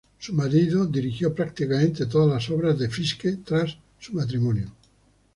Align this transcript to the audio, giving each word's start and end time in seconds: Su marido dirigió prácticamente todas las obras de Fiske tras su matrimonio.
Su 0.17 0.33
marido 0.33 0.87
dirigió 0.87 1.31
prácticamente 1.35 2.07
todas 2.07 2.27
las 2.27 2.49
obras 2.49 2.79
de 2.79 2.89
Fiske 2.89 3.33
tras 3.45 3.77
su 3.99 4.13
matrimonio. 4.13 4.71